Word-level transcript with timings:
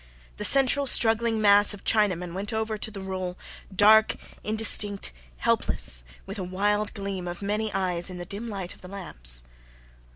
The 0.37 0.43
central 0.45 0.87
struggling 0.87 1.39
mass 1.39 1.75
of 1.75 1.83
Chinamen 1.83 2.33
went 2.33 2.51
over 2.51 2.75
to 2.75 2.89
the 2.89 3.01
roll, 3.01 3.37
dark, 3.71 4.15
indistinct, 4.43 5.11
helpless, 5.37 6.03
with 6.25 6.39
a 6.39 6.43
wild 6.43 6.95
gleam 6.95 7.27
of 7.27 7.43
many 7.43 7.71
eyes 7.71 8.09
in 8.09 8.17
the 8.17 8.25
dim 8.25 8.47
light 8.49 8.73
of 8.73 8.81
the 8.81 8.87
lamps. 8.87 9.43